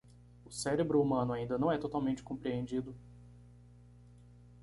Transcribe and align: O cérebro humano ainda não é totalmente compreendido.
O 0.43 0.49
cérebro 0.49 0.99
humano 0.99 1.31
ainda 1.31 1.59
não 1.59 1.71
é 1.71 1.77
totalmente 1.77 2.23
compreendido. 2.23 2.95